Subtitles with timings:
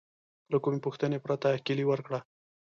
[0.51, 2.19] له کومې پوښتنې پرته کیلي ورکړه.